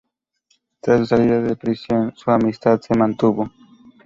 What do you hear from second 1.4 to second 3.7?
de prisión, su amistad se mantuvo.